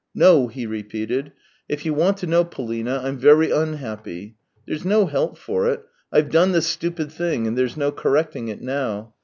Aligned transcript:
"No," 0.15 0.47
he 0.47 0.65
repeated." 0.65 1.31
If 1.69 1.85
you 1.85 1.93
want 1.93 2.17
to 2.17 2.25
know. 2.25 2.43
Polina, 2.43 3.01
I'm 3.03 3.19
very 3.19 3.51
unhappy. 3.51 4.35
There's 4.67 4.83
no 4.83 5.05
help 5.05 5.37
for 5.37 5.67
it; 5.69 5.85
I've 6.11 6.31
done 6.31 6.55
a 6.55 6.61
stupid 6.63 7.11
thing, 7.11 7.45
and 7.45 7.55
there's 7.55 7.77
no 7.77 7.91
correcting 7.91 8.47
it 8.47 8.61
now. 8.63 9.13